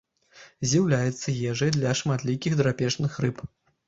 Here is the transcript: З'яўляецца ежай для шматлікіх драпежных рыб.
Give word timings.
З'яўляецца 0.69 1.33
ежай 1.49 1.71
для 1.75 1.91
шматлікіх 1.99 2.57
драпежных 2.63 3.13
рыб. 3.27 3.45